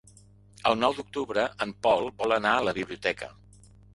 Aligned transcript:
El 0.69 0.77
nou 0.83 0.95
d'octubre 0.99 1.43
en 1.67 1.75
Pol 1.87 2.09
vol 2.23 2.35
anar 2.39 2.57
a 2.61 2.65
la 2.71 2.75
biblioteca. 2.81 3.31